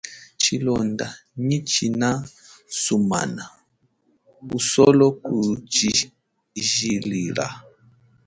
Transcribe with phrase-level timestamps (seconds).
[0.39, 1.07] Tshilonda
[1.47, 2.09] nyi tshina
[2.81, 3.43] sumana
[4.57, 7.45] usolo kutshijilila.